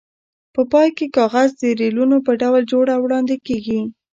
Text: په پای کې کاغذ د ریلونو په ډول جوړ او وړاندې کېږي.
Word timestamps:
په 0.53 0.61
پای 0.71 0.89
کې 0.97 1.05
کاغذ 1.15 1.49
د 1.61 1.63
ریلونو 1.81 2.17
په 2.25 2.31
ډول 2.41 2.61
جوړ 2.71 2.85
او 2.95 2.99
وړاندې 3.05 3.35
کېږي. 3.47 3.79